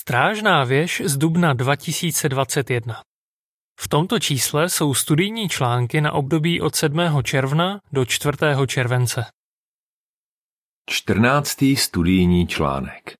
Strážná 0.00 0.64
věž 0.64 1.02
z 1.04 1.16
dubna 1.16 1.52
2021 1.52 3.02
V 3.80 3.88
tomto 3.88 4.18
čísle 4.18 4.68
jsou 4.68 4.94
studijní 4.94 5.48
články 5.48 6.00
na 6.00 6.12
období 6.12 6.60
od 6.60 6.74
7. 6.74 7.00
června 7.22 7.80
do 7.92 8.04
4. 8.04 8.38
července. 8.66 9.24
14. 10.90 11.58
studijní 11.76 12.46
článek 12.46 13.14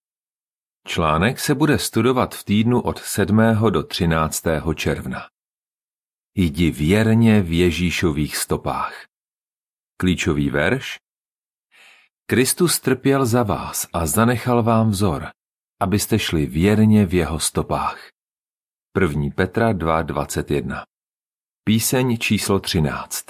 Článek 0.86 1.40
se 1.40 1.54
bude 1.54 1.78
studovat 1.78 2.34
v 2.34 2.44
týdnu 2.44 2.80
od 2.80 2.98
7. 2.98 3.40
do 3.70 3.82
13. 3.82 4.44
června. 4.74 5.28
Jdi 6.34 6.70
věrně 6.70 7.42
v 7.42 7.58
Ježíšových 7.58 8.36
stopách. 8.36 9.04
Klíčový 9.96 10.50
verš 10.50 10.96
Kristus 12.26 12.80
trpěl 12.80 13.26
za 13.26 13.42
vás 13.42 13.86
a 13.92 14.06
zanechal 14.06 14.62
vám 14.62 14.90
vzor, 14.90 15.28
abyste 15.80 16.18
šli 16.18 16.46
věrně 16.46 17.06
v 17.06 17.14
jeho 17.14 17.40
stopách. 17.40 18.08
1. 19.00 19.22
Petra 19.34 19.72
2.21 19.72 20.82
Píseň 21.64 22.18
číslo 22.18 22.60
13 22.60 23.24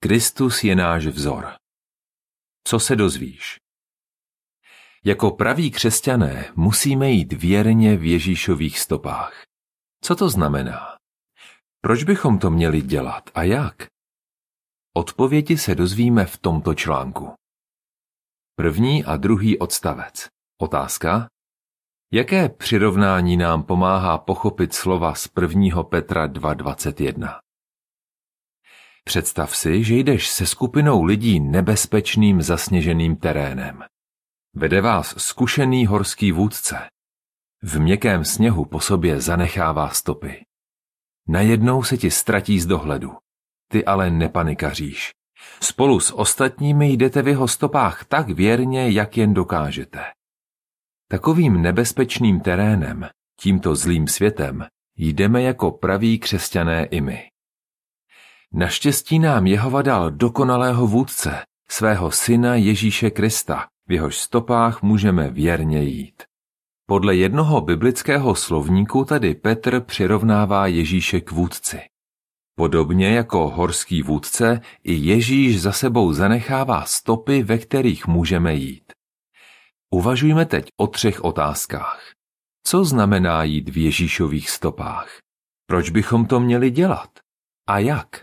Kristus 0.00 0.64
je 0.64 0.76
náš 0.76 1.06
vzor. 1.06 1.52
Co 2.64 2.80
se 2.80 2.96
dozvíš? 2.96 3.56
Jako 5.04 5.30
praví 5.30 5.70
křesťané 5.70 6.52
musíme 6.56 7.10
jít 7.10 7.32
věrně 7.32 7.96
v 7.96 8.04
Ježíšových 8.04 8.78
stopách. 8.78 9.44
Co 10.04 10.16
to 10.16 10.28
znamená? 10.28 10.96
Proč 11.80 12.04
bychom 12.04 12.38
to 12.38 12.50
měli 12.50 12.82
dělat 12.82 13.30
a 13.34 13.42
jak? 13.42 13.86
Odpovědi 14.96 15.58
se 15.58 15.74
dozvíme 15.74 16.26
v 16.26 16.38
tomto 16.38 16.74
článku. 16.74 17.34
První 18.56 19.04
a 19.04 19.16
druhý 19.16 19.58
odstavec. 19.58 20.28
Otázka. 20.60 21.28
Jaké 22.14 22.48
přirovnání 22.48 23.36
nám 23.36 23.62
pomáhá 23.62 24.18
pochopit 24.18 24.74
slova 24.74 25.14
z 25.14 25.28
1. 25.40 25.82
Petra 25.82 26.28
2.21? 26.28 27.38
Představ 29.04 29.56
si, 29.56 29.84
že 29.84 29.94
jdeš 29.94 30.30
se 30.30 30.46
skupinou 30.46 31.04
lidí 31.04 31.40
nebezpečným 31.40 32.42
zasněženým 32.42 33.16
terénem. 33.16 33.84
Vede 34.54 34.80
vás 34.80 35.14
zkušený 35.18 35.86
horský 35.86 36.32
vůdce. 36.32 36.78
V 37.62 37.80
měkkém 37.80 38.24
sněhu 38.24 38.64
po 38.64 38.80
sobě 38.80 39.20
zanechává 39.20 39.88
stopy. 39.88 40.44
Najednou 41.28 41.82
se 41.82 41.96
ti 41.96 42.10
ztratí 42.10 42.60
z 42.60 42.66
dohledu. 42.66 43.12
Ty 43.68 43.84
ale 43.84 44.10
nepanikaříš. 44.10 45.10
Spolu 45.60 46.00
s 46.00 46.14
ostatními 46.14 46.88
jdete 46.88 47.22
v 47.22 47.28
jeho 47.28 47.48
stopách 47.48 48.04
tak 48.04 48.28
věrně, 48.28 48.90
jak 48.90 49.16
jen 49.16 49.34
dokážete. 49.34 50.04
Takovým 51.12 51.62
nebezpečným 51.62 52.40
terénem, 52.40 53.08
tímto 53.40 53.76
zlým 53.76 54.08
světem, 54.08 54.64
jdeme 54.96 55.42
jako 55.42 55.70
praví 55.70 56.18
křesťané 56.18 56.84
i 56.84 57.00
my. 57.00 57.28
Naštěstí 58.52 59.18
nám 59.18 59.46
Jehova 59.46 59.82
dal 59.82 60.10
dokonalého 60.10 60.86
vůdce, 60.86 61.42
svého 61.68 62.10
syna 62.10 62.54
Ježíše 62.54 63.10
Krista, 63.10 63.66
v 63.88 63.92
jehož 63.92 64.18
stopách 64.18 64.82
můžeme 64.82 65.30
věrně 65.30 65.82
jít. 65.82 66.22
Podle 66.86 67.16
jednoho 67.16 67.60
biblického 67.60 68.34
slovníku 68.34 69.04
tady 69.04 69.34
Petr 69.34 69.80
přirovnává 69.80 70.66
Ježíše 70.66 71.20
k 71.20 71.32
vůdci. 71.32 71.80
Podobně 72.56 73.08
jako 73.08 73.48
horský 73.48 74.02
vůdce, 74.02 74.60
i 74.84 74.94
Ježíš 74.94 75.62
za 75.62 75.72
sebou 75.72 76.12
zanechává 76.12 76.84
stopy, 76.84 77.42
ve 77.42 77.58
kterých 77.58 78.06
můžeme 78.06 78.54
jít. 78.54 78.81
Uvažujme 79.94 80.46
teď 80.46 80.68
o 80.80 80.86
třech 80.86 81.24
otázkách. 81.24 82.12
Co 82.66 82.84
znamená 82.84 83.44
jít 83.44 83.68
v 83.68 83.76
Ježíšových 83.76 84.50
stopách? 84.50 85.18
Proč 85.66 85.90
bychom 85.90 86.26
to 86.26 86.40
měli 86.40 86.70
dělat? 86.70 87.18
A 87.66 87.78
jak? 87.78 88.22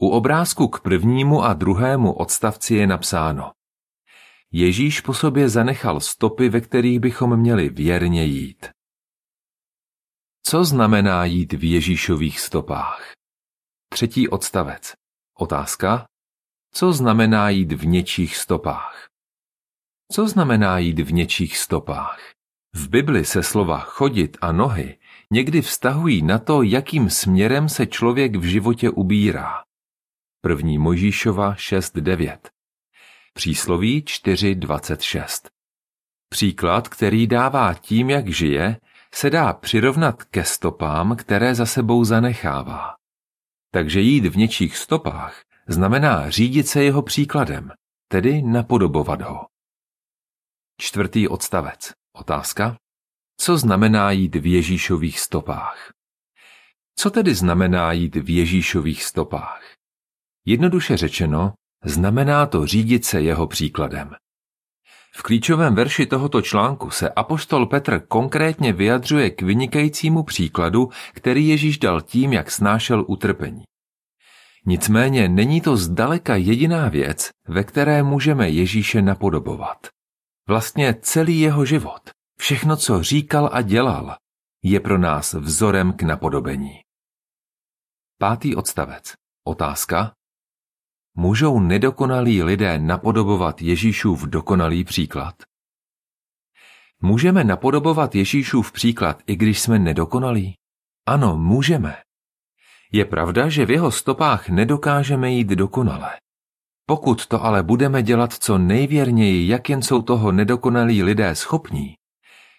U 0.00 0.08
obrázku 0.08 0.68
k 0.68 0.80
prvnímu 0.80 1.42
a 1.42 1.52
druhému 1.52 2.12
odstavci 2.12 2.74
je 2.74 2.86
napsáno 2.86 3.52
Ježíš 4.52 5.00
po 5.00 5.14
sobě 5.14 5.48
zanechal 5.48 6.00
stopy, 6.00 6.48
ve 6.48 6.60
kterých 6.60 7.00
bychom 7.00 7.36
měli 7.36 7.68
věrně 7.68 8.24
jít. 8.24 8.66
Co 10.42 10.64
znamená 10.64 11.24
jít 11.24 11.52
v 11.52 11.70
Ježíšových 11.70 12.40
stopách? 12.40 13.12
Třetí 13.88 14.28
odstavec. 14.28 14.94
Otázka. 15.38 16.06
Co 16.74 16.92
znamená 16.92 17.50
jít 17.50 17.72
v 17.72 17.86
něčích 17.86 18.36
stopách? 18.36 19.15
Co 20.12 20.28
znamená 20.28 20.78
jít 20.78 20.98
v 20.98 21.12
něčích 21.12 21.58
stopách? 21.58 22.20
V 22.74 22.88
Bibli 22.88 23.24
se 23.24 23.42
slova 23.42 23.78
chodit 23.78 24.36
a 24.40 24.52
nohy 24.52 24.98
někdy 25.32 25.62
vztahují 25.62 26.22
na 26.22 26.38
to, 26.38 26.62
jakým 26.62 27.10
směrem 27.10 27.68
se 27.68 27.86
člověk 27.86 28.36
v 28.36 28.42
životě 28.42 28.90
ubírá. 28.90 29.62
První 30.40 30.78
Mojžíšova 30.78 31.54
6.9 31.54 32.38
Přísloví 33.34 34.02
4.26 34.02 35.48
Příklad, 36.28 36.88
který 36.88 37.26
dává 37.26 37.74
tím, 37.74 38.10
jak 38.10 38.28
žije, 38.28 38.80
se 39.14 39.30
dá 39.30 39.52
přirovnat 39.52 40.22
ke 40.22 40.44
stopám, 40.44 41.16
které 41.16 41.54
za 41.54 41.66
sebou 41.66 42.04
zanechává. 42.04 42.94
Takže 43.70 44.00
jít 44.00 44.26
v 44.26 44.36
něčích 44.36 44.76
stopách 44.76 45.42
znamená 45.68 46.30
řídit 46.30 46.68
se 46.68 46.84
jeho 46.84 47.02
příkladem, 47.02 47.70
tedy 48.08 48.42
napodobovat 48.42 49.22
ho. 49.22 49.46
Čtvrtý 50.80 51.28
odstavec. 51.28 51.92
Otázka. 52.12 52.76
Co 53.40 53.58
znamená 53.58 54.10
jít 54.10 54.36
v 54.36 54.46
Ježíšových 54.46 55.20
stopách? 55.20 55.92
Co 56.96 57.10
tedy 57.10 57.34
znamená 57.34 57.92
jít 57.92 58.16
v 58.16 58.30
Ježíšových 58.30 59.04
stopách? 59.04 59.62
Jednoduše 60.46 60.96
řečeno, 60.96 61.52
znamená 61.84 62.46
to 62.46 62.66
řídit 62.66 63.04
se 63.04 63.20
jeho 63.20 63.46
příkladem. 63.46 64.14
V 65.14 65.22
klíčovém 65.22 65.74
verši 65.74 66.06
tohoto 66.06 66.42
článku 66.42 66.90
se 66.90 67.10
apoštol 67.10 67.66
Petr 67.66 68.00
konkrétně 68.08 68.72
vyjadřuje 68.72 69.30
k 69.30 69.42
vynikajícímu 69.42 70.22
příkladu, 70.22 70.88
který 71.12 71.48
Ježíš 71.48 71.78
dal 71.78 72.00
tím, 72.00 72.32
jak 72.32 72.50
snášel 72.50 73.04
utrpení. 73.08 73.64
Nicméně 74.66 75.28
není 75.28 75.60
to 75.60 75.76
zdaleka 75.76 76.36
jediná 76.36 76.88
věc, 76.88 77.30
ve 77.48 77.64
které 77.64 78.02
můžeme 78.02 78.50
Ježíše 78.50 79.02
napodobovat. 79.02 79.95
Vlastně 80.48 80.94
celý 80.94 81.40
jeho 81.40 81.64
život, 81.64 82.10
všechno, 82.38 82.76
co 82.76 83.02
říkal 83.02 83.50
a 83.52 83.62
dělal, 83.62 84.16
je 84.62 84.80
pro 84.80 84.98
nás 84.98 85.34
vzorem 85.34 85.92
k 85.92 86.02
napodobení. 86.02 86.80
Pátý 88.18 88.56
odstavec. 88.56 89.14
Otázka. 89.44 90.12
Můžou 91.14 91.60
nedokonalí 91.60 92.42
lidé 92.42 92.78
napodobovat 92.78 93.62
Ježíšův 93.62 94.22
dokonalý 94.22 94.84
příklad? 94.84 95.34
Můžeme 97.02 97.44
napodobovat 97.44 98.14
Ježíšův 98.14 98.72
příklad, 98.72 99.22
i 99.26 99.36
když 99.36 99.60
jsme 99.60 99.78
nedokonalí? 99.78 100.54
Ano, 101.06 101.36
můžeme. 101.38 101.96
Je 102.92 103.04
pravda, 103.04 103.48
že 103.48 103.66
v 103.66 103.70
jeho 103.70 103.92
stopách 103.92 104.48
nedokážeme 104.48 105.30
jít 105.30 105.48
dokonale. 105.48 106.18
Pokud 106.86 107.26
to 107.26 107.44
ale 107.44 107.62
budeme 107.62 108.02
dělat 108.02 108.32
co 108.32 108.58
nejvěrněji, 108.58 109.48
jak 109.48 109.68
jen 109.68 109.82
jsou 109.82 110.02
toho 110.02 110.32
nedokonalí 110.32 111.02
lidé 111.02 111.34
schopní, 111.34 111.94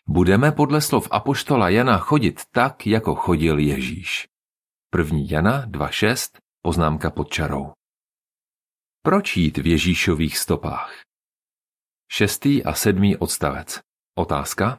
budeme 0.08 0.52
podle 0.52 0.82
slov 0.82 1.08
Apoštola 1.12 1.70
Jana 1.70 1.98
chodit 1.98 2.42
tak, 2.52 2.88
jako 2.88 3.16
chodil 3.16 3.60
Ježíš. 3.60 4.28
1. 4.98 5.18
Jana 5.22 5.66
2.6, 5.68 6.38
poznámka 6.62 7.10
pod 7.10 7.30
čarou. 7.30 7.74
Proč 9.02 9.38
jít 9.38 9.58
v 9.58 9.68
Ježíšových 9.68 10.38
stopách? 10.38 11.02
Šestý 12.12 12.64
a 12.64 12.74
sedmý 12.74 13.18
odstavec. 13.18 13.80
Otázka. 14.18 14.78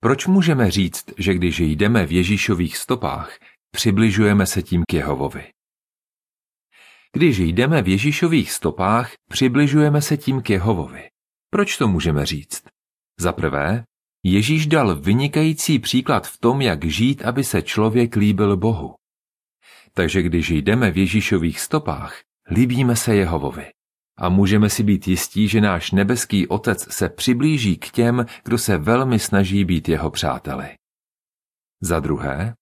Proč 0.00 0.26
můžeme 0.26 0.70
říct, 0.70 1.04
že 1.18 1.34
když 1.34 1.60
jdeme 1.60 2.06
v 2.06 2.12
Ježíšových 2.12 2.76
stopách, 2.76 3.38
přibližujeme 3.70 4.46
se 4.46 4.62
tím 4.62 4.82
k 4.88 4.92
Jehovovi? 4.92 5.55
Když 7.16 7.38
jdeme 7.38 7.82
v 7.82 7.88
Ježíšových 7.88 8.52
stopách, 8.52 9.12
přibližujeme 9.30 10.02
se 10.02 10.16
tím 10.16 10.42
k 10.42 10.50
Jehovovi. 10.50 11.08
Proč 11.50 11.76
to 11.76 11.88
můžeme 11.88 12.26
říct? 12.26 12.64
Za 13.20 13.32
prvé, 13.32 13.84
Ježíš 14.24 14.66
dal 14.66 14.94
vynikající 14.94 15.78
příklad 15.78 16.26
v 16.26 16.38
tom, 16.38 16.60
jak 16.60 16.84
žít, 16.84 17.22
aby 17.22 17.44
se 17.44 17.62
člověk 17.62 18.16
líbil 18.16 18.56
Bohu. 18.56 18.94
Takže 19.92 20.22
když 20.22 20.50
jdeme 20.50 20.90
v 20.90 20.96
Ježíšových 20.96 21.60
stopách, 21.60 22.20
líbíme 22.50 22.96
se 22.96 23.14
Jehovovi. 23.14 23.66
A 24.18 24.28
můžeme 24.28 24.70
si 24.70 24.82
být 24.82 25.08
jistí, 25.08 25.48
že 25.48 25.60
náš 25.60 25.90
nebeský 25.90 26.48
Otec 26.48 26.92
se 26.92 27.08
přiblíží 27.08 27.76
k 27.76 27.90
těm, 27.90 28.26
kdo 28.44 28.58
se 28.58 28.78
velmi 28.78 29.18
snaží 29.18 29.64
být 29.64 29.88
jeho 29.88 30.10
přáteli. 30.10 30.68
Za 31.82 32.00
druhé, 32.00 32.54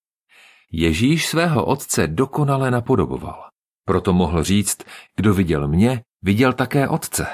Ježíš 0.71 1.27
svého 1.27 1.65
Otce 1.65 2.07
dokonale 2.07 2.71
napodoboval. 2.71 3.54
Proto 3.85 4.13
mohl 4.13 4.43
říct, 4.43 4.77
kdo 5.15 5.33
viděl 5.33 5.67
mě, 5.67 6.01
viděl 6.21 6.53
také 6.53 6.87
Otce. 6.87 7.27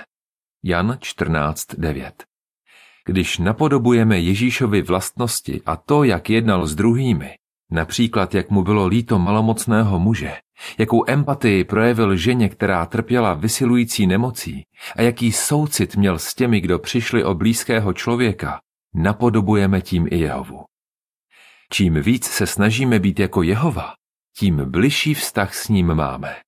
Jan 0.64 0.92
14.9 0.92 2.12
Když 3.06 3.38
napodobujeme 3.38 4.20
Ježíšovi 4.20 4.82
vlastnosti 4.82 5.62
a 5.66 5.76
to, 5.76 6.04
jak 6.04 6.30
jednal 6.30 6.68
s 6.68 6.76
druhými, 6.76 7.36
například 7.72 8.36
jak 8.36 8.50
mu 8.50 8.64
bylo 8.64 8.88
líto 8.88 9.20
malomocného 9.20 10.00
muže, 10.00 10.38
jakou 10.78 11.04
empatii 11.08 11.64
projevil 11.64 12.16
ženě, 12.16 12.50
která 12.50 12.86
trpěla 12.86 13.34
vysilující 13.34 14.08
nemocí 14.08 14.64
a 14.96 15.02
jaký 15.02 15.32
soucit 15.32 15.96
měl 15.96 16.20
s 16.20 16.36
těmi, 16.36 16.62
kdo 16.62 16.80
přišli 16.80 17.24
o 17.24 17.34
blízkého 17.34 17.94
člověka, 17.94 18.60
napodobujeme 18.94 19.82
tím 19.82 20.08
i 20.12 20.18
Jehovu. 20.18 20.64
Čím 21.70 21.94
víc 21.94 22.26
se 22.26 22.48
snažíme 22.48 23.00
být 23.00 23.20
jako 23.20 23.44
Jehova, 23.44 23.94
tím 24.38 24.72
bližší 24.72 25.14
vztah 25.14 25.56
s 25.56 25.68
ním 25.68 25.94
máme. 25.94 26.42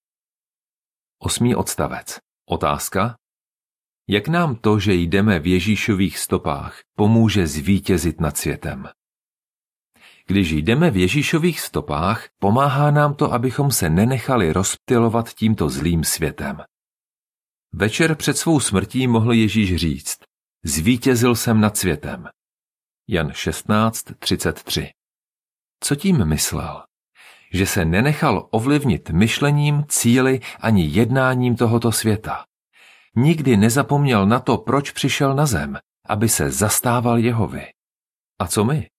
Osmý 1.20 1.56
odstavec. 1.56 2.20
Otázka. 2.50 3.16
Jak 4.08 4.28
nám 4.28 4.56
to, 4.56 4.80
že 4.80 4.94
jdeme 4.94 5.40
v 5.40 5.48
Ježíšových 5.48 6.18
stopách, 6.18 6.80
pomůže 6.96 7.48
zvítězit 7.48 8.22
nad 8.22 8.38
světem? 8.38 8.90
Když 10.28 10.52
jdeme 10.52 10.92
v 10.92 10.98
Ježíšových 10.98 11.60
stopách, 11.60 12.30
pomáhá 12.40 12.92
nám 12.92 13.16
to, 13.16 13.34
abychom 13.34 13.72
se 13.72 13.90
nenechali 13.90 14.54
rozptilovat 14.54 15.34
tímto 15.34 15.70
zlým 15.70 16.04
světem. 16.04 16.64
Večer 17.74 18.16
před 18.16 18.38
svou 18.38 18.60
smrtí 18.60 19.08
mohl 19.08 19.34
Ježíš 19.34 19.76
říct, 19.76 20.18
zvítězil 20.64 21.36
jsem 21.36 21.62
nad 21.62 21.78
světem. 21.78 22.30
Jan 23.08 23.30
16.33 23.30 24.92
Co 25.84 25.96
tím 25.96 26.26
myslel? 26.26 26.84
Že 27.54 27.66
se 27.66 27.86
nenechal 27.86 28.48
ovlivnit 28.52 29.10
myšlením, 29.10 29.86
cíly 29.88 30.40
ani 30.60 30.86
jednáním 30.86 31.56
tohoto 31.56 31.92
světa. 31.92 32.46
Nikdy 33.16 33.58
nezapomněl 33.58 34.26
na 34.26 34.40
to, 34.40 34.58
proč 34.58 34.92
přišel 34.92 35.36
na 35.36 35.46
zem, 35.46 35.78
aby 36.08 36.30
se 36.30 36.52
zastával 36.52 37.18
Jehovy. 37.18 37.68
A 38.40 38.48
co 38.48 38.64
my? 38.66 38.90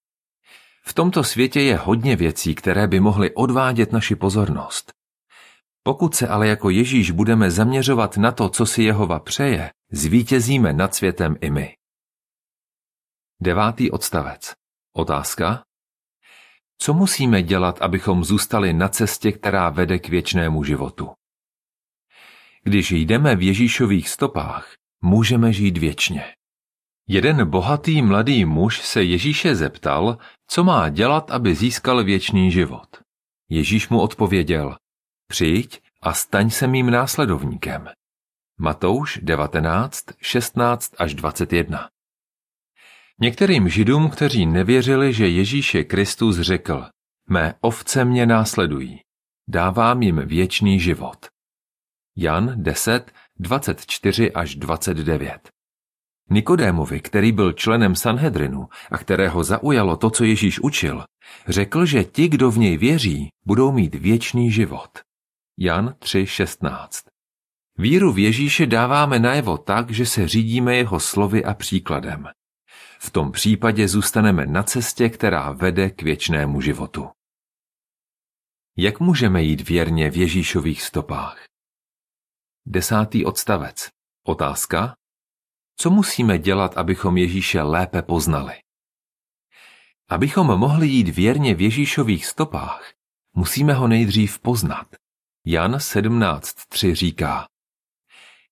V 0.86 0.94
tomto 0.94 1.24
světě 1.24 1.60
je 1.60 1.76
hodně 1.76 2.16
věcí, 2.16 2.54
které 2.54 2.86
by 2.86 3.00
mohly 3.00 3.34
odvádět 3.34 3.92
naši 3.92 4.16
pozornost. 4.16 4.92
Pokud 5.82 6.14
se 6.14 6.28
ale 6.28 6.48
jako 6.48 6.70
Ježíš 6.70 7.10
budeme 7.10 7.50
zaměřovat 7.50 8.16
na 8.16 8.32
to, 8.32 8.48
co 8.48 8.66
si 8.66 8.82
Jehova 8.82 9.20
přeje, 9.20 9.70
zvítězíme 9.92 10.72
nad 10.72 10.94
světem 10.94 11.36
i 11.40 11.50
my. 11.50 11.76
Devátý 13.42 13.90
odstavec. 13.90 14.52
Otázka. 14.92 15.64
Co 16.78 16.94
musíme 16.94 17.42
dělat, 17.42 17.82
abychom 17.82 18.24
zůstali 18.24 18.72
na 18.72 18.88
cestě, 18.88 19.32
která 19.32 19.70
vede 19.70 19.98
k 19.98 20.08
věčnému 20.08 20.64
životu? 20.64 21.12
Když 22.62 22.90
jdeme 22.90 23.36
v 23.36 23.42
Ježíšových 23.42 24.08
stopách, 24.08 24.72
můžeme 25.02 25.52
žít 25.52 25.78
věčně. 25.78 26.24
Jeden 27.08 27.50
bohatý 27.50 28.02
mladý 28.02 28.44
muž 28.44 28.80
se 28.80 29.02
Ježíše 29.02 29.54
zeptal, 29.54 30.18
co 30.48 30.64
má 30.64 30.88
dělat, 30.88 31.30
aby 31.30 31.54
získal 31.54 32.04
věčný 32.04 32.50
život. 32.50 32.88
Ježíš 33.48 33.88
mu 33.88 34.00
odpověděl, 34.00 34.76
přijď 35.28 35.80
a 36.02 36.12
staň 36.12 36.50
se 36.50 36.66
mým 36.66 36.90
následovníkem. 36.90 37.88
Matouš 38.58 39.18
19, 39.22 40.04
16 40.20 40.94
až 40.98 41.14
21 41.14 41.88
Některým 43.20 43.68
židům, 43.68 44.10
kteří 44.10 44.46
nevěřili, 44.46 45.12
že 45.12 45.28
Ježíš 45.28 45.74
je 45.74 45.84
Kristus, 45.84 46.40
řekl, 46.40 46.86
mé 47.28 47.54
ovce 47.60 48.04
mě 48.04 48.26
následují, 48.26 49.00
dávám 49.48 50.02
jim 50.02 50.22
věčný 50.26 50.80
život. 50.80 51.26
Jan 52.16 52.52
10, 52.56 53.12
24 53.38 54.32
až 54.32 54.54
29 54.54 55.48
Nikodémovi, 56.30 57.00
který 57.00 57.32
byl 57.32 57.52
členem 57.52 57.94
Sanhedrinu 57.94 58.68
a 58.90 58.98
kterého 58.98 59.44
zaujalo 59.44 59.96
to, 59.96 60.10
co 60.10 60.24
Ježíš 60.24 60.60
učil, 60.60 61.04
řekl, 61.48 61.86
že 61.86 62.04
ti, 62.04 62.28
kdo 62.28 62.50
v 62.50 62.58
něj 62.58 62.76
věří, 62.76 63.28
budou 63.46 63.72
mít 63.72 63.94
věčný 63.94 64.50
život. 64.50 64.90
Jan 65.58 65.94
3.16 66.00 66.88
Víru 67.78 68.12
v 68.12 68.18
Ježíše 68.18 68.66
dáváme 68.66 69.18
najevo 69.18 69.58
tak, 69.58 69.90
že 69.90 70.06
se 70.06 70.28
řídíme 70.28 70.76
jeho 70.76 71.00
slovy 71.00 71.44
a 71.44 71.54
příkladem. 71.54 72.28
V 73.04 73.10
tom 73.10 73.32
případě 73.32 73.88
zůstaneme 73.88 74.46
na 74.46 74.62
cestě, 74.62 75.08
která 75.08 75.52
vede 75.52 75.90
k 75.90 76.02
věčnému 76.02 76.60
životu. 76.60 77.10
Jak 78.76 79.00
můžeme 79.00 79.42
jít 79.42 79.68
věrně 79.68 80.10
v 80.10 80.16
Ježíšových 80.16 80.82
stopách? 80.82 81.44
Desátý 82.66 83.24
odstavec. 83.24 83.88
Otázka, 84.26 84.96
co 85.76 85.90
musíme 85.90 86.38
dělat, 86.38 86.76
abychom 86.78 87.16
Ježíše 87.16 87.62
lépe 87.62 88.02
poznali? 88.02 88.54
Abychom 90.08 90.46
mohli 90.46 90.88
jít 90.88 91.08
věrně 91.08 91.54
v 91.54 91.60
Ježíšových 91.60 92.26
stopách, 92.26 92.92
musíme 93.32 93.72
ho 93.72 93.88
nejdřív 93.88 94.38
poznat. 94.38 94.86
Jan 95.46 95.74
17.3 95.76 96.94
říká 96.94 97.48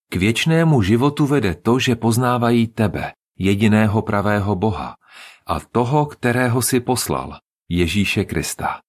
K 0.09 0.17
věčnému 0.17 0.83
životu 0.83 1.27
vede 1.27 1.55
to, 1.55 1.79
že 1.79 1.97
poznávají 1.97 2.67
tebe, 2.67 3.13
jediného 3.43 4.03
pravého 4.03 4.55
Boha, 4.55 4.97
a 5.47 5.61
toho, 5.61 6.07
kterého 6.07 6.63
si 6.63 6.81
poslal, 6.81 7.39
Ježíše 7.69 8.25
Krista. 8.25 8.81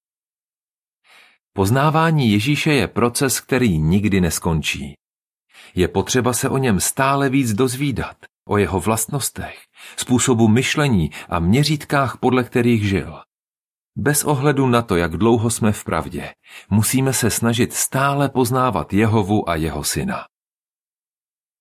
Poznávání 1.54 2.32
Ježíše 2.32 2.74
je 2.74 2.88
proces, 2.88 3.40
který 3.40 3.78
nikdy 3.78 4.22
neskončí. 4.22 4.98
Je 5.76 5.88
potřeba 5.88 6.34
se 6.34 6.50
o 6.50 6.58
něm 6.58 6.80
stále 6.80 7.30
víc 7.30 7.54
dozvídat, 7.54 8.18
o 8.48 8.58
jeho 8.58 8.80
vlastnostech, 8.80 9.60
způsobu 9.98 10.48
myšlení 10.48 11.12
a 11.30 11.40
měřítkách, 11.40 12.18
podle 12.18 12.44
kterých 12.44 12.90
žil. 12.90 13.22
Bez 13.96 14.24
ohledu 14.24 14.68
na 14.68 14.82
to, 14.82 14.96
jak 14.96 15.18
dlouho 15.18 15.50
jsme 15.50 15.72
v 15.72 15.84
pravdě, 15.84 16.34
musíme 16.70 17.14
se 17.14 17.30
snažit 17.30 17.74
stále 17.74 18.30
poznávat 18.30 18.94
Jehovu 18.94 19.50
a 19.50 19.56
jeho 19.56 19.84
syna. 19.84 20.26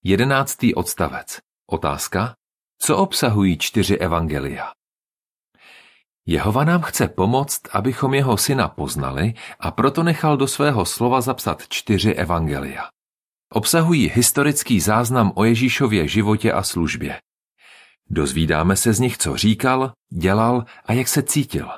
Jedenáctý 0.04 0.74
odstavec. 0.74 1.38
Otázka. 1.66 2.41
Co 2.84 2.96
obsahují 2.96 3.58
čtyři 3.58 3.98
evangelia? 3.98 4.72
Jehova 6.26 6.64
nám 6.64 6.82
chce 6.82 7.08
pomoct, 7.08 7.60
abychom 7.72 8.14
jeho 8.14 8.36
syna 8.36 8.68
poznali 8.68 9.34
a 9.60 9.70
proto 9.70 10.02
nechal 10.02 10.36
do 10.36 10.48
svého 10.48 10.84
slova 10.84 11.20
zapsat 11.20 11.62
čtyři 11.68 12.14
evangelia. 12.14 12.88
Obsahují 13.52 14.10
historický 14.14 14.80
záznam 14.80 15.32
o 15.34 15.44
Ježíšově 15.44 16.08
životě 16.08 16.52
a 16.52 16.62
službě. 16.62 17.20
Dozvídáme 18.10 18.76
se 18.76 18.92
z 18.92 19.00
nich, 19.00 19.18
co 19.18 19.36
říkal, 19.36 19.92
dělal 20.12 20.64
a 20.86 20.92
jak 20.92 21.08
se 21.08 21.22
cítil. 21.22 21.68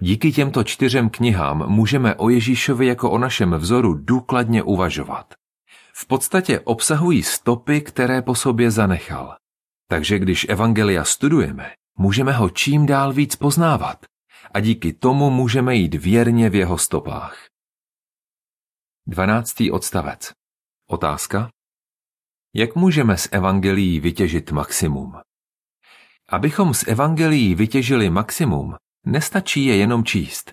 Díky 0.00 0.32
těmto 0.32 0.64
čtyřem 0.64 1.10
knihám 1.10 1.68
můžeme 1.68 2.14
o 2.14 2.28
Ježíšovi 2.28 2.86
jako 2.86 3.10
o 3.10 3.18
našem 3.18 3.54
vzoru 3.54 3.94
důkladně 3.94 4.62
uvažovat. 4.62 5.34
V 5.94 6.06
podstatě 6.06 6.60
obsahují 6.60 7.22
stopy, 7.22 7.80
které 7.80 8.22
po 8.22 8.34
sobě 8.34 8.70
zanechal. 8.70 9.36
Takže 9.88 10.18
když 10.18 10.46
Evangelia 10.48 11.04
studujeme, 11.04 11.72
můžeme 11.98 12.32
ho 12.32 12.50
čím 12.50 12.86
dál 12.86 13.12
víc 13.12 13.36
poznávat 13.36 14.06
a 14.54 14.60
díky 14.60 14.92
tomu 14.92 15.30
můžeme 15.30 15.74
jít 15.74 15.94
věrně 15.94 16.50
v 16.50 16.54
jeho 16.54 16.78
stopách. 16.78 17.46
12. 19.06 19.54
odstavec 19.72 20.32
Otázka? 20.88 21.50
Jak 22.54 22.76
můžeme 22.76 23.16
z 23.16 23.28
evangelií 23.32 24.00
vytěžit 24.00 24.50
maximum? 24.50 25.14
Abychom 26.28 26.74
z 26.74 26.88
evangelií 26.88 27.54
vytěžili 27.54 28.10
maximum, 28.10 28.74
nestačí 29.06 29.64
je 29.64 29.76
jenom 29.76 30.04
číst. 30.04 30.50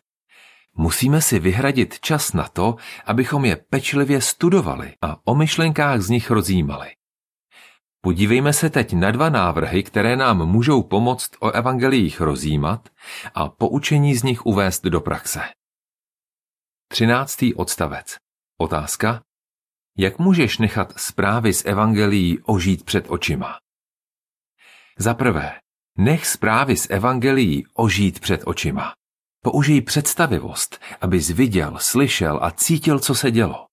Musíme 0.76 1.22
si 1.22 1.40
vyhradit 1.40 2.00
čas 2.00 2.34
na 2.34 2.48
to, 2.48 2.76
abychom 3.06 3.46
je 3.46 3.56
pečlivě 3.56 4.22
studovali 4.22 4.94
a 5.02 5.18
o 5.24 5.36
myšlenkách 5.36 6.02
z 6.02 6.10
nich 6.10 6.32
rozjímali. 6.32 6.92
Podívejme 8.04 8.54
se 8.54 8.70
teď 8.70 8.94
na 8.94 9.12
dva 9.12 9.30
návrhy, 9.30 9.84
které 9.84 10.16
nám 10.16 10.46
můžou 10.46 10.84
pomoct 10.84 11.32
o 11.40 11.52
evangeliích 11.52 12.22
rozjímat 12.22 12.90
a 13.34 13.50
poučení 13.50 14.16
z 14.16 14.24
nich 14.24 14.46
uvést 14.46 14.84
do 14.84 15.02
praxe. 15.02 15.42
13. 16.88 17.38
odstavec. 17.56 18.18
Otázka. 18.58 19.22
Jak 19.98 20.20
můžeš 20.20 20.58
nechat 20.58 20.94
zprávy 21.00 21.54
z 21.54 21.66
evangelií 21.66 22.40
ožít 22.44 22.84
před 22.84 23.06
očima? 23.10 23.58
Za 24.98 25.14
prvé, 25.14 25.60
nech 25.98 26.28
zprávy 26.28 26.78
z 26.78 26.88
evangelií 26.90 27.66
ožít 27.74 28.20
před 28.20 28.42
očima. 28.46 28.94
Použij 29.44 29.82
představivost, 29.82 30.82
abys 31.02 31.30
viděl, 31.30 31.78
slyšel 31.80 32.40
a 32.42 32.52
cítil, 32.52 33.00
co 33.00 33.16
se 33.16 33.32
dělo. 33.32 33.68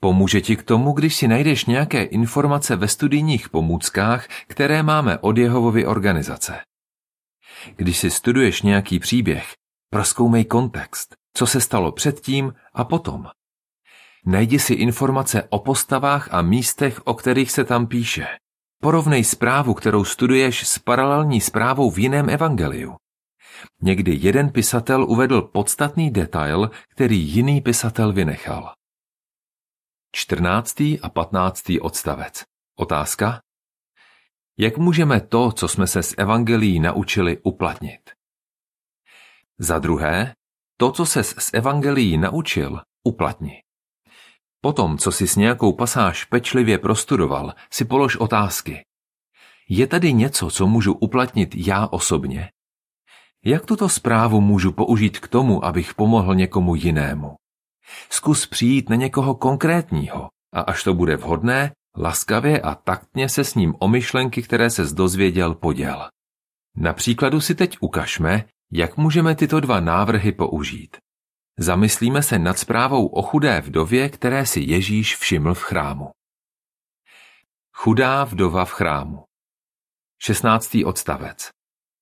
Pomůže 0.00 0.40
ti 0.40 0.56
k 0.56 0.62
tomu, 0.62 0.92
když 0.92 1.14
si 1.14 1.28
najdeš 1.28 1.64
nějaké 1.64 2.02
informace 2.02 2.76
ve 2.76 2.88
studijních 2.88 3.48
pomůckách, 3.48 4.28
které 4.46 4.82
máme 4.82 5.18
od 5.18 5.38
Jehovovy 5.38 5.86
organizace. 5.86 6.60
Když 7.76 7.98
si 7.98 8.10
studuješ 8.10 8.62
nějaký 8.62 8.98
příběh, 8.98 9.52
proskoumej 9.90 10.44
kontext, 10.44 11.14
co 11.34 11.46
se 11.46 11.60
stalo 11.60 11.92
předtím 11.92 12.54
a 12.74 12.84
potom. 12.84 13.26
Najdi 14.26 14.58
si 14.58 14.74
informace 14.74 15.42
o 15.50 15.58
postavách 15.58 16.28
a 16.34 16.42
místech, 16.42 17.00
o 17.04 17.14
kterých 17.14 17.50
se 17.50 17.64
tam 17.64 17.86
píše. 17.86 18.26
Porovnej 18.82 19.24
zprávu, 19.24 19.74
kterou 19.74 20.04
studuješ 20.04 20.66
s 20.68 20.78
paralelní 20.78 21.40
zprávou 21.40 21.90
v 21.90 21.98
jiném 21.98 22.30
evangeliu. 22.30 22.96
Někdy 23.82 24.18
jeden 24.20 24.50
pisatel 24.50 25.04
uvedl 25.04 25.42
podstatný 25.42 26.10
detail, 26.10 26.70
který 26.94 27.18
jiný 27.18 27.60
pisatel 27.60 28.12
vynechal. 28.12 28.72
14. 30.12 30.80
a 30.80 31.08
15. 31.08 31.62
odstavec. 31.80 32.44
Otázka. 32.78 33.40
Jak 34.58 34.78
můžeme 34.78 35.20
to, 35.20 35.52
co 35.52 35.68
jsme 35.68 35.86
se 35.86 36.02
z 36.02 36.14
evangelií 36.18 36.80
naučili, 36.80 37.38
uplatnit? 37.42 38.10
Za 39.58 39.78
druhé, 39.78 40.34
to, 40.76 40.92
co 40.92 41.06
ses 41.06 41.34
z 41.38 41.50
evangelií 41.54 42.18
naučil, 42.18 42.80
uplatni. 43.04 43.62
Potom, 44.60 44.98
co 44.98 45.12
si 45.12 45.26
s 45.26 45.36
nějakou 45.36 45.72
pasáž 45.72 46.24
pečlivě 46.24 46.78
prostudoval, 46.78 47.54
si 47.70 47.84
polož 47.84 48.16
otázky. 48.16 48.84
Je 49.68 49.86
tady 49.86 50.12
něco, 50.12 50.50
co 50.50 50.66
můžu 50.66 50.92
uplatnit 50.94 51.54
já 51.54 51.86
osobně? 51.86 52.50
Jak 53.44 53.66
tuto 53.66 53.88
zprávu 53.88 54.40
můžu 54.40 54.72
použít 54.72 55.18
k 55.18 55.28
tomu, 55.28 55.64
abych 55.64 55.94
pomohl 55.94 56.34
někomu 56.34 56.74
jinému? 56.74 57.36
Zkus 58.10 58.46
přijít 58.46 58.88
na 58.88 58.96
někoho 58.96 59.34
konkrétního 59.34 60.28
a 60.52 60.60
až 60.60 60.84
to 60.84 60.94
bude 60.94 61.16
vhodné, 61.16 61.72
laskavě 61.96 62.60
a 62.60 62.74
taktně 62.74 63.28
se 63.28 63.44
s 63.44 63.54
ním 63.54 63.74
o 63.78 63.88
myšlenky, 63.88 64.42
které 64.42 64.70
se 64.70 64.84
dozvěděl, 64.84 65.54
poděl. 65.54 66.08
Na 66.76 66.92
příkladu 66.92 67.40
si 67.40 67.54
teď 67.54 67.76
ukažme, 67.80 68.44
jak 68.72 68.96
můžeme 68.96 69.34
tyto 69.34 69.60
dva 69.60 69.80
návrhy 69.80 70.32
použít. 70.32 70.96
Zamyslíme 71.58 72.22
se 72.22 72.38
nad 72.38 72.58
zprávou 72.58 73.06
o 73.06 73.22
chudé 73.22 73.60
vdově, 73.60 74.08
které 74.08 74.46
si 74.46 74.60
Ježíš 74.60 75.16
všiml 75.16 75.54
v 75.54 75.62
chrámu. 75.62 76.10
Chudá 77.72 78.24
vdova 78.24 78.64
v 78.64 78.70
chrámu 78.70 79.24
16. 80.22 80.76
odstavec 80.84 81.50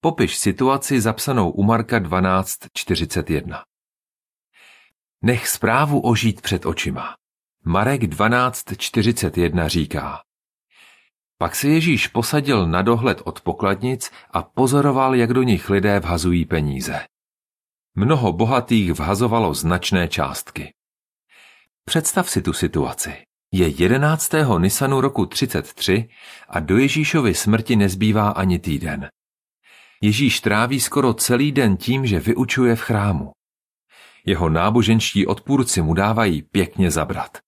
Popiš 0.00 0.36
situaci 0.36 1.00
zapsanou 1.00 1.50
u 1.50 1.62
Marka 1.62 2.00
12.41. 2.00 3.62
Nech 5.26 5.48
zprávu 5.48 6.00
ožít 6.00 6.40
před 6.40 6.66
očima. 6.66 7.14
Marek 7.64 8.02
12.41 8.02 9.68
říká. 9.68 10.20
Pak 11.38 11.56
se 11.56 11.68
Ježíš 11.68 12.08
posadil 12.08 12.66
na 12.66 12.82
dohled 12.82 13.22
od 13.24 13.40
pokladnic 13.40 14.10
a 14.30 14.42
pozoroval, 14.42 15.14
jak 15.14 15.32
do 15.32 15.42
nich 15.42 15.70
lidé 15.70 16.00
vhazují 16.00 16.44
peníze. 16.44 17.06
Mnoho 17.94 18.32
bohatých 18.32 18.92
vhazovalo 18.92 19.54
značné 19.54 20.08
částky. 20.08 20.74
Představ 21.84 22.30
si 22.30 22.42
tu 22.42 22.52
situaci. 22.52 23.14
Je 23.52 23.68
11. 23.68 24.32
Nisanu 24.58 25.00
roku 25.00 25.26
33 25.26 26.08
a 26.48 26.60
do 26.60 26.78
Ježíšovy 26.78 27.34
smrti 27.34 27.76
nezbývá 27.76 28.28
ani 28.28 28.58
týden. 28.58 29.08
Ježíš 30.02 30.40
tráví 30.40 30.80
skoro 30.80 31.14
celý 31.14 31.52
den 31.52 31.76
tím, 31.76 32.06
že 32.06 32.20
vyučuje 32.20 32.76
v 32.76 32.80
chrámu. 32.80 33.35
Jeho 34.26 34.48
náboženští 34.48 35.26
odpůrci 35.26 35.82
mu 35.82 35.94
dávají 35.94 36.42
pěkně 36.42 36.90
zabrat. 36.90 37.38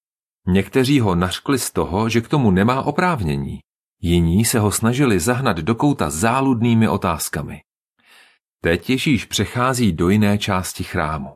Někteří 0.46 1.00
ho 1.00 1.14
naškli 1.14 1.58
z 1.58 1.70
toho, 1.70 2.08
že 2.08 2.20
k 2.20 2.28
tomu 2.28 2.50
nemá 2.50 2.82
oprávnění. 2.82 3.60
Jiní 4.00 4.44
se 4.44 4.58
ho 4.58 4.72
snažili 4.72 5.20
zahnat 5.20 5.56
do 5.56 5.74
kouta 5.74 6.10
záludnými 6.10 6.88
otázkami. 6.88 7.60
Teď 8.60 8.90
Ježíš 8.90 9.24
přechází 9.24 9.92
do 9.92 10.08
jiné 10.08 10.38
části 10.38 10.84
chrámu. 10.84 11.34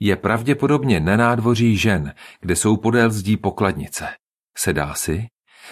Je 0.00 0.16
pravděpodobně 0.16 1.00
na 1.00 1.16
nádvoří 1.16 1.76
žen, 1.76 2.14
kde 2.40 2.56
jsou 2.56 2.76
podél 2.76 3.10
zdí 3.10 3.36
pokladnice. 3.36 4.08
Sedá 4.56 4.94
si 4.94 5.26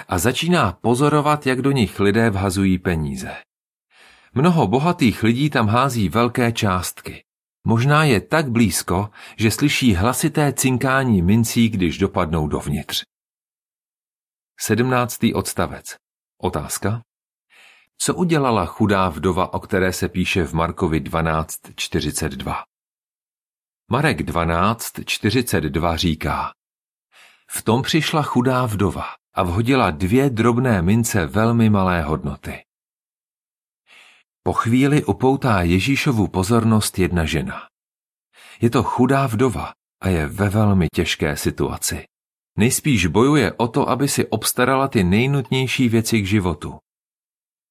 a 0.08 0.18
začíná 0.18 0.72
pozorovat, 0.72 1.46
jak 1.46 1.62
do 1.62 1.70
nich 1.70 2.00
lidé 2.00 2.30
vhazují 2.30 2.78
peníze. 2.78 3.36
Mnoho 4.34 4.66
bohatých 4.66 5.22
lidí 5.22 5.50
tam 5.50 5.68
hází 5.68 6.08
velké 6.08 6.52
částky. 6.52 7.25
Možná 7.68 8.04
je 8.04 8.20
tak 8.20 8.50
blízko, 8.50 9.10
že 9.36 9.50
slyší 9.50 9.94
hlasité 9.94 10.52
cinkání 10.52 11.22
mincí, 11.22 11.68
když 11.68 11.98
dopadnou 11.98 12.48
dovnitř. 12.48 13.04
17. 14.60 15.18
odstavec. 15.34 15.96
Otázka. 16.42 17.02
Co 17.98 18.14
udělala 18.14 18.66
chudá 18.66 19.08
vdova, 19.08 19.54
o 19.54 19.60
které 19.60 19.92
se 19.92 20.08
píše 20.08 20.44
v 20.44 20.52
Markovi 20.52 21.00
12.42? 21.00 22.62
Marek 23.90 24.20
12.42 24.20 25.96
říká 25.96 26.52
V 27.50 27.62
tom 27.62 27.82
přišla 27.82 28.22
chudá 28.22 28.66
vdova 28.66 29.04
a 29.34 29.42
vhodila 29.42 29.90
dvě 29.90 30.30
drobné 30.30 30.82
mince 30.82 31.26
velmi 31.26 31.70
malé 31.70 32.02
hodnoty. 32.02 32.65
Po 34.46 34.52
chvíli 34.52 35.04
upoutá 35.04 35.62
Ježíšovu 35.62 36.28
pozornost 36.28 36.98
jedna 36.98 37.24
žena. 37.24 37.66
Je 38.60 38.70
to 38.70 38.82
chudá 38.82 39.26
vdova 39.26 39.72
a 40.02 40.08
je 40.08 40.26
ve 40.26 40.48
velmi 40.48 40.86
těžké 40.94 41.36
situaci. 41.36 42.04
Nejspíš 42.58 43.06
bojuje 43.06 43.52
o 43.52 43.68
to, 43.68 43.88
aby 43.88 44.08
si 44.08 44.26
obstarala 44.26 44.88
ty 44.88 45.04
nejnutnější 45.04 45.88
věci 45.88 46.20
k 46.20 46.26
životu. 46.26 46.78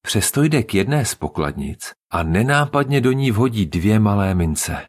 Přesto 0.02 0.42
jde 0.42 0.62
k 0.62 0.74
jedné 0.74 1.04
z 1.04 1.14
pokladnic 1.14 1.92
a 2.10 2.22
nenápadně 2.22 3.00
do 3.00 3.12
ní 3.12 3.30
vhodí 3.30 3.66
dvě 3.66 3.98
malé 3.98 4.34
mince. 4.34 4.86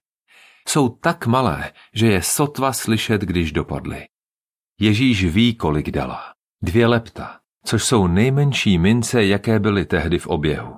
Jsou 0.68 0.90
tak 0.90 1.28
malé, 1.28 1.74
že 1.94 2.08
je 2.08 2.22
sotva 2.22 2.74
slyšet, 2.74 3.22
když 3.22 3.52
dopadly. 3.52 4.08
Ježíš 4.80 5.26
ví, 5.26 5.56
kolik 5.56 5.92
dala. 5.92 6.34
Dvě 6.64 6.88
lepta, 6.88 7.40
což 7.66 7.84
jsou 7.84 8.08
nejmenší 8.08 8.78
mince, 8.78 9.26
jaké 9.26 9.60
byly 9.60 9.86
tehdy 9.86 10.20
v 10.20 10.28
oběhu. 10.28 10.78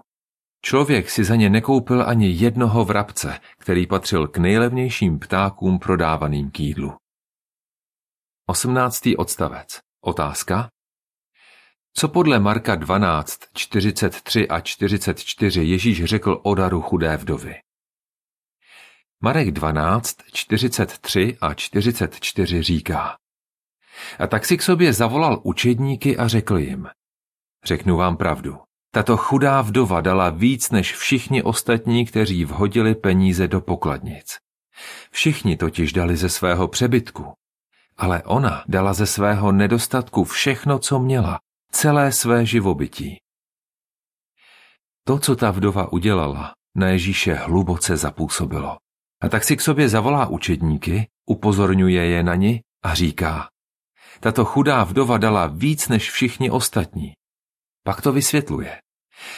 Člověk 0.61 1.09
si 1.09 1.23
za 1.23 1.35
ně 1.35 1.49
nekoupil 1.49 2.09
ani 2.09 2.29
jednoho 2.29 2.85
vrabce, 2.85 3.39
který 3.57 3.87
patřil 3.87 4.27
k 4.27 4.37
nejlevnějším 4.37 5.19
ptákům 5.19 5.79
prodávaným 5.79 6.51
k 6.51 6.59
jídlu. 6.59 6.95
18. 8.45 9.01
odstavec. 9.17 9.79
Otázka. 10.01 10.69
Co 11.93 12.07
podle 12.07 12.39
Marka 12.39 12.75
12, 12.75 13.39
43 13.53 14.47
a 14.47 14.59
44 14.59 15.63
Ježíš 15.63 16.03
řekl 16.03 16.41
o 16.43 16.55
daru 16.55 16.81
chudé 16.81 17.17
vdovy? 17.17 17.55
Marek 19.21 19.51
12, 19.51 20.17
43 20.31 21.37
a 21.41 21.53
44 21.53 22.63
říká. 22.63 23.17
A 24.19 24.27
tak 24.27 24.45
si 24.45 24.57
k 24.57 24.61
sobě 24.61 24.93
zavolal 24.93 25.41
učedníky 25.43 26.17
a 26.17 26.27
řekl 26.27 26.57
jim. 26.57 26.89
Řeknu 27.65 27.97
vám 27.97 28.17
pravdu. 28.17 28.68
Tato 28.91 29.17
chudá 29.17 29.62
vdova 29.62 30.01
dala 30.01 30.29
víc 30.29 30.69
než 30.69 30.96
všichni 30.96 31.43
ostatní, 31.43 32.05
kteří 32.05 32.46
vhodili 32.46 32.96
peníze 32.96 33.48
do 33.48 33.62
pokladnic. 33.62 34.38
Všichni 35.12 35.58
totiž 35.58 35.93
dali 35.93 36.17
ze 36.17 36.29
svého 36.29 36.67
přebytku. 36.67 37.34
Ale 37.98 38.24
ona 38.24 38.63
dala 38.67 38.93
ze 38.93 39.05
svého 39.05 39.51
nedostatku 39.51 40.24
všechno, 40.24 40.79
co 40.79 41.00
měla, 41.00 41.39
celé 41.72 42.12
své 42.12 42.46
živobytí. 42.46 43.17
To, 45.03 45.19
co 45.19 45.36
ta 45.36 45.51
vdova 45.51 45.93
udělala, 45.93 46.53
na 46.75 46.88
Ježíše 46.88 47.34
hluboce 47.34 47.98
zapůsobilo. 47.98 48.77
A 49.22 49.29
tak 49.29 49.43
si 49.43 49.58
k 49.58 49.62
sobě 49.62 49.89
zavolá 49.89 50.27
učedníky, 50.27 51.08
upozorňuje 51.25 52.05
je 52.05 52.24
na 52.24 52.36
ni 52.36 52.62
a 52.84 52.93
říká, 52.93 53.50
tato 54.19 54.46
chudá 54.46 54.84
vdova 54.84 55.17
dala 55.17 55.48
víc 55.48 55.88
než 55.88 56.12
všichni 56.12 56.51
ostatní. 56.51 57.13
Pak 57.83 58.01
to 58.01 58.12
vysvětluje. 58.12 58.81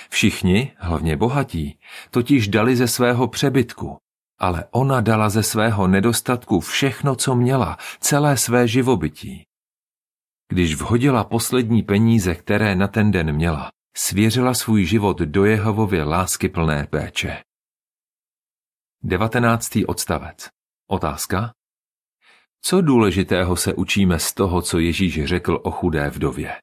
Všichni, 0.10 0.74
hlavně 0.77 1.17
bohatí, 1.17 1.79
totiž 2.12 2.48
dali 2.48 2.75
ze 2.75 2.88
svého 2.88 3.27
přebytku, 3.27 3.98
ale 4.39 4.65
ona 4.71 5.01
dala 5.01 5.29
ze 5.29 5.43
svého 5.43 5.88
nedostatku 5.88 6.60
všechno, 6.60 7.15
co 7.15 7.36
měla, 7.36 7.77
celé 8.00 8.38
své 8.38 8.67
živobytí. 8.67 9.45
Když 10.50 10.75
vhodila 10.75 11.24
poslední 11.24 11.83
peníze, 11.83 12.36
které 12.36 12.75
na 12.75 12.88
ten 12.88 13.12
den 13.12 13.36
měla, 13.36 13.71
svěřila 13.98 14.53
svůj 14.53 14.86
život 14.86 15.17
do 15.19 15.45
Jehovově 15.45 16.05
plné 16.50 16.88
péče. 16.88 17.43
19. 19.03 19.77
odstavec. 19.88 20.50
Otázka? 20.88 21.53
Co 22.62 22.81
důležitého 22.81 23.55
se 23.55 23.74
učíme 23.74 24.19
z 24.19 24.33
toho, 24.33 24.62
co 24.62 24.79
Ježíš 24.79 25.25
řekl 25.25 25.60
o 25.63 25.71
chudé 25.71 26.10
vdově? 26.10 26.55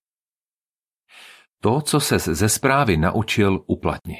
To, 1.62 1.80
co 1.80 2.00
se 2.00 2.18
ze 2.18 2.48
zprávy 2.48 2.96
naučil, 2.96 3.64
uplatni. 3.66 4.16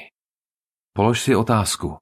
Polož 0.93 1.21
si 1.21 1.35
otázku. 1.35 1.97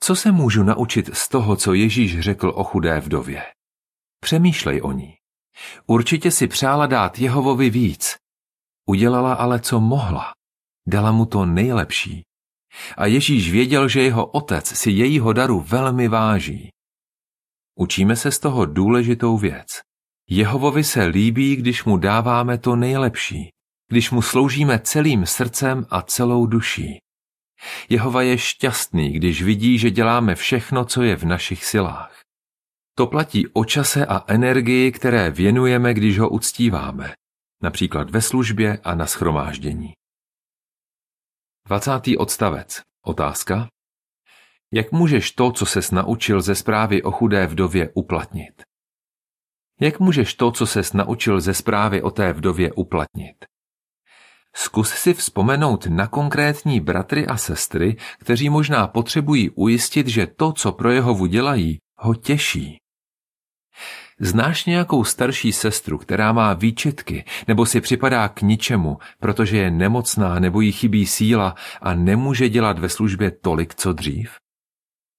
Co 0.00 0.16
se 0.16 0.32
můžu 0.32 0.62
naučit 0.62 1.16
z 1.16 1.28
toho, 1.28 1.56
co 1.56 1.74
Ježíš 1.74 2.20
řekl 2.20 2.52
o 2.56 2.64
chudé 2.64 3.00
vdově? 3.00 3.42
Přemýšlej 4.20 4.80
o 4.82 4.92
ní. 4.92 5.16
Určitě 5.86 6.30
si 6.30 6.46
přála 6.46 6.86
dát 6.86 7.18
Jehovovi 7.18 7.70
víc. 7.70 8.16
Udělala 8.88 9.34
ale, 9.34 9.60
co 9.60 9.80
mohla. 9.80 10.32
Dala 10.88 11.12
mu 11.12 11.26
to 11.26 11.46
nejlepší. 11.46 12.24
A 12.96 13.06
Ježíš 13.06 13.50
věděl, 13.50 13.88
že 13.88 14.02
jeho 14.02 14.26
otec 14.26 14.66
si 14.78 14.90
jejího 14.90 15.32
daru 15.32 15.60
velmi 15.60 16.08
váží. 16.08 16.70
Učíme 17.74 18.16
se 18.16 18.30
z 18.30 18.38
toho 18.38 18.66
důležitou 18.66 19.38
věc. 19.38 19.66
Jehovovi 20.28 20.84
se 20.84 21.04
líbí, 21.04 21.56
když 21.56 21.84
mu 21.84 21.96
dáváme 21.96 22.58
to 22.58 22.76
nejlepší. 22.76 23.55
Když 23.88 24.10
mu 24.10 24.22
sloužíme 24.22 24.78
celým 24.78 25.26
srdcem 25.26 25.86
a 25.90 26.02
celou 26.02 26.46
duší. 26.46 26.98
Jehova 27.88 28.22
je 28.22 28.38
šťastný, 28.38 29.12
když 29.12 29.42
vidí, 29.42 29.78
že 29.78 29.90
děláme 29.90 30.34
všechno, 30.34 30.84
co 30.84 31.02
je 31.02 31.16
v 31.16 31.24
našich 31.24 31.64
silách. 31.64 32.20
To 32.94 33.06
platí 33.06 33.48
o 33.48 33.64
čase 33.64 34.06
a 34.06 34.24
energii, 34.26 34.92
které 34.92 35.30
věnujeme, 35.30 35.94
když 35.94 36.18
ho 36.18 36.28
uctíváme, 36.28 37.14
například 37.62 38.10
ve 38.10 38.22
službě 38.22 38.78
a 38.84 38.94
na 38.94 39.06
schromáždění. 39.06 39.92
20. 41.66 41.90
odstavec. 42.18 42.80
Otázka. 43.04 43.68
Jak 44.72 44.92
můžeš 44.92 45.30
to, 45.30 45.52
co 45.52 45.66
ses 45.66 45.90
naučil 45.90 46.42
ze 46.42 46.54
zprávy 46.54 47.02
o 47.02 47.10
chudé 47.10 47.46
vdově, 47.46 47.90
uplatnit? 47.94 48.62
Jak 49.80 50.00
můžeš 50.00 50.34
to, 50.34 50.52
co 50.52 50.66
ses 50.66 50.92
naučil 50.92 51.40
ze 51.40 51.54
zprávy 51.54 52.02
o 52.02 52.10
té 52.10 52.32
vdově, 52.32 52.72
uplatnit? 52.72 53.44
Zkus 54.58 54.90
si 54.90 55.14
vzpomenout 55.14 55.86
na 55.86 56.06
konkrétní 56.06 56.80
bratry 56.80 57.26
a 57.26 57.36
sestry, 57.36 57.96
kteří 58.18 58.48
možná 58.48 58.86
potřebují 58.86 59.50
ujistit, 59.50 60.08
že 60.08 60.26
to, 60.26 60.52
co 60.52 60.72
pro 60.72 60.90
Jehovu 60.90 61.26
dělají, 61.26 61.78
ho 61.98 62.14
těší. 62.14 62.78
Znáš 64.20 64.64
nějakou 64.64 65.04
starší 65.04 65.52
sestru, 65.52 65.98
která 65.98 66.32
má 66.32 66.52
výčitky 66.52 67.24
nebo 67.48 67.66
si 67.66 67.80
připadá 67.80 68.28
k 68.28 68.42
ničemu, 68.42 68.98
protože 69.20 69.56
je 69.56 69.70
nemocná 69.70 70.38
nebo 70.38 70.60
jí 70.60 70.72
chybí 70.72 71.06
síla 71.06 71.54
a 71.82 71.94
nemůže 71.94 72.48
dělat 72.48 72.78
ve 72.78 72.88
službě 72.88 73.30
tolik, 73.30 73.74
co 73.74 73.92
dřív? 73.92 74.30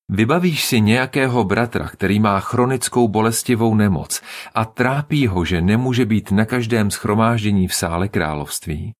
Vybavíš 0.10 0.65
si 0.65 0.82
nějakého 0.82 1.44
bratra, 1.44 1.88
který 1.88 2.20
má 2.20 2.39
chronickou 2.39 3.08
bolestivou 3.08 3.75
nemoc 3.75 4.22
a 4.56 4.65
trápí 4.65 5.27
ho, 5.27 5.46
že 5.46 5.62
nemůže 5.62 6.06
být 6.06 6.32
na 6.32 6.46
každém 6.46 6.91
schromáždění 6.91 7.67
v 7.67 7.74
sále 7.74 8.08
království? 8.08 8.94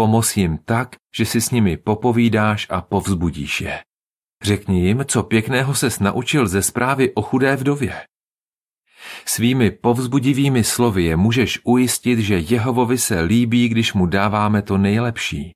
Pomoz 0.00 0.36
jim 0.36 0.58
tak, 0.58 0.96
že 1.16 1.26
si 1.26 1.40
s 1.40 1.50
nimi 1.50 1.76
popovídáš 1.76 2.66
a 2.70 2.80
povzbudíš 2.80 3.60
je. 3.60 3.80
Řekni 4.42 4.86
jim, 4.86 5.04
co 5.04 5.22
pěkného 5.22 5.74
ses 5.74 6.00
naučil 6.00 6.48
ze 6.48 6.62
zprávy 6.62 7.14
o 7.14 7.22
chudé 7.22 7.56
vdově. 7.56 8.04
Svými 9.24 9.70
povzbudivými 9.70 10.64
slovy 10.64 11.04
je 11.04 11.16
můžeš 11.16 11.60
ujistit, 11.64 12.18
že 12.18 12.38
Jehovovi 12.38 12.98
se 12.98 13.20
líbí, 13.20 13.68
když 13.68 13.92
mu 13.92 14.06
dáváme 14.06 14.62
to 14.62 14.78
nejlepší. 14.78 15.52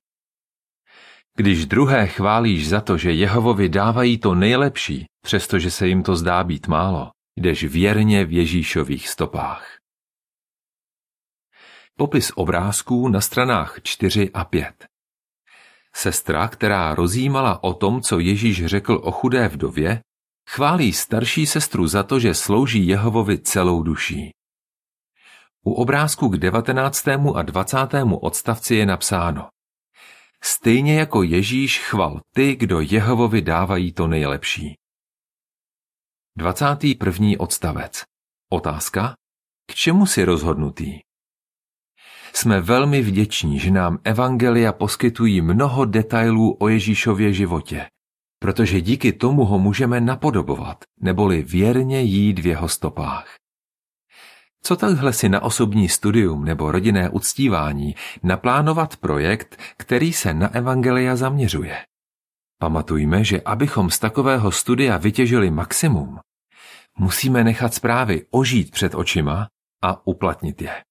Když 1.37 1.65
druhé 1.65 2.07
chválíš 2.07 2.69
za 2.69 2.81
to, 2.81 2.97
že 2.97 3.11
Jehovovi 3.11 3.69
dávají 3.69 4.17
to 4.17 4.35
nejlepší, 4.35 5.05
přestože 5.23 5.71
se 5.71 5.87
jim 5.87 6.03
to 6.03 6.15
zdá 6.15 6.43
být 6.43 6.67
málo, 6.67 7.11
jdeš 7.35 7.63
věrně 7.63 8.25
v 8.25 8.31
Ježíšových 8.31 9.09
stopách. 9.09 9.74
Popis 11.97 12.31
obrázků 12.35 13.07
na 13.07 13.21
stranách 13.21 13.79
4 13.83 14.31
a 14.33 14.45
5 14.45 14.85
Sestra, 15.95 16.47
která 16.47 16.95
rozjímala 16.95 17.63
o 17.63 17.73
tom, 17.73 18.01
co 18.01 18.19
Ježíš 18.19 18.65
řekl 18.65 19.01
o 19.03 19.11
chudé 19.11 19.47
vdově, 19.47 20.01
chválí 20.49 20.93
starší 20.93 21.45
sestru 21.45 21.87
za 21.87 22.03
to, 22.03 22.19
že 22.19 22.33
slouží 22.33 22.87
Jehovovi 22.87 23.39
celou 23.39 23.83
duší. 23.83 24.31
U 25.65 25.73
obrázku 25.73 26.29
k 26.29 26.37
19. 26.37 27.07
a 27.35 27.41
20. 27.41 27.77
odstavci 28.21 28.75
je 28.75 28.85
napsáno 28.85 29.49
Stejně 30.43 30.99
jako 30.99 31.23
Ježíš 31.23 31.79
chval 31.79 32.21
ty, 32.35 32.55
kdo 32.55 32.79
Jehovovi 32.79 33.41
dávají 33.41 33.93
to 33.93 34.07
nejlepší. 34.07 34.77
21. 36.37 37.29
odstavec. 37.37 38.03
Otázka. 38.51 39.15
K 39.71 39.75
čemu 39.75 40.05
si 40.05 40.23
rozhodnutý? 40.25 41.04
Jsme 42.35 42.61
velmi 42.61 43.01
vděční, 43.01 43.59
že 43.59 43.71
nám 43.71 43.99
evangelia 44.03 44.73
poskytují 44.73 45.41
mnoho 45.41 45.85
detailů 45.85 46.57
o 46.59 46.67
Ježíšově 46.67 47.33
životě, 47.33 47.85
protože 48.39 48.81
díky 48.81 49.13
tomu 49.13 49.45
ho 49.45 49.59
můžeme 49.59 50.01
napodobovat, 50.01 50.83
neboli 51.01 51.43
věrně 51.43 52.01
jít 52.01 52.39
v 52.39 52.47
jeho 52.47 52.69
stopách. 52.69 53.35
Co 54.63 54.75
takhle 54.75 55.13
si 55.13 55.29
na 55.29 55.41
osobní 55.41 55.89
studium 55.89 56.45
nebo 56.45 56.71
rodinné 56.71 57.09
uctívání 57.09 57.95
naplánovat 58.23 58.97
projekt, 58.97 59.59
který 59.77 60.13
se 60.13 60.33
na 60.33 60.55
evangelia 60.55 61.15
zaměřuje? 61.15 61.77
Pamatujme, 62.59 63.23
že 63.23 63.41
abychom 63.41 63.89
z 63.89 63.99
takového 63.99 64.51
studia 64.51 64.97
vytěžili 64.97 65.51
maximum, 65.51 66.19
musíme 66.97 67.43
nechat 67.43 67.73
zprávy 67.73 68.25
ožít 68.31 68.71
před 68.71 68.95
očima 68.95 69.47
a 69.83 70.07
uplatnit 70.07 70.61
je. 70.61 70.83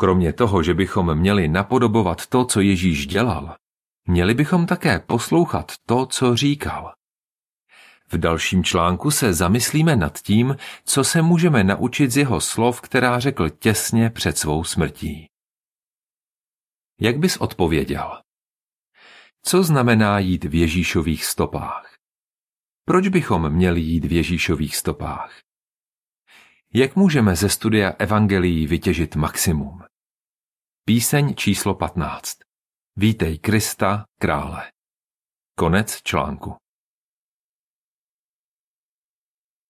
Kromě 0.00 0.32
toho, 0.32 0.62
že 0.62 0.74
bychom 0.74 1.14
měli 1.14 1.48
napodobovat 1.48 2.26
to, 2.26 2.44
co 2.44 2.60
Ježíš 2.60 3.06
dělal, 3.06 3.56
měli 4.08 4.34
bychom 4.34 4.66
také 4.66 4.98
poslouchat 4.98 5.72
to, 5.86 6.06
co 6.06 6.36
říkal. 6.36 6.94
V 8.12 8.18
dalším 8.18 8.64
článku 8.64 9.10
se 9.10 9.34
zamyslíme 9.34 9.96
nad 9.96 10.18
tím, 10.18 10.56
co 10.84 11.04
se 11.04 11.22
můžeme 11.22 11.64
naučit 11.64 12.10
z 12.10 12.16
jeho 12.16 12.40
slov, 12.40 12.80
která 12.80 13.18
řekl 13.18 13.48
těsně 13.48 14.10
před 14.10 14.38
svou 14.38 14.64
smrtí. 14.64 15.26
Jak 17.00 17.18
bys 17.18 17.36
odpověděl? 17.36 18.20
Co 19.42 19.62
znamená 19.62 20.18
jít 20.18 20.44
v 20.44 20.54
Ježíšových 20.54 21.24
stopách? 21.24 21.94
Proč 22.84 23.08
bychom 23.08 23.50
měli 23.50 23.80
jít 23.80 24.04
v 24.04 24.12
Ježíšových 24.12 24.76
stopách? 24.76 25.40
Jak 26.74 26.96
můžeme 26.96 27.36
ze 27.36 27.48
studia 27.48 27.90
evangelií 27.98 28.66
vytěžit 28.66 29.16
maximum? 29.16 29.89
Píseň 30.84 31.34
číslo 31.34 31.74
15. 31.74 32.38
Vítej 32.96 33.38
Krista, 33.38 34.04
krále. 34.20 34.72
Konec 35.58 36.02
článku. 36.02 36.56